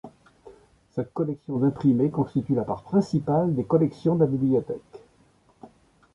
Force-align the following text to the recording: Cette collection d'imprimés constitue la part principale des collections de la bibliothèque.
Cette 0.89 1.13
collection 1.13 1.59
d'imprimés 1.59 2.09
constitue 2.09 2.55
la 2.55 2.63
part 2.63 2.81
principale 2.81 3.53
des 3.53 3.65
collections 3.65 4.15
de 4.15 4.21
la 4.21 4.31
bibliothèque. 4.31 5.03